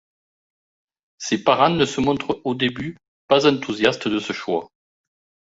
Ses 1.19 1.43
parents 1.43 1.69
ne 1.69 1.85
se 1.85 2.01
montrent 2.01 2.41
au 2.43 2.55
début 2.55 2.97
pas 3.27 3.45
enthousiastes 3.45 4.07
de 4.07 4.17
ce 4.17 4.33
choix. 4.33 4.67